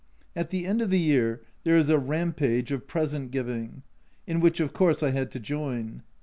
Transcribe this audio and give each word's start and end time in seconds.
At 0.35 0.49
the 0.49 0.65
end 0.65 0.81
of 0.81 0.89
the 0.89 0.97
year 0.97 1.43
there 1.63 1.77
is 1.77 1.87
a 1.91 1.99
rampage 1.99 2.71
of 2.71 2.87
present 2.87 3.29
giving, 3.29 3.83
in 4.25 4.39
which, 4.39 4.59
of 4.59 4.73
course, 4.73 5.03
I 5.03 5.11
had 5.11 5.29
to 5.29 5.39
join. 5.39 6.01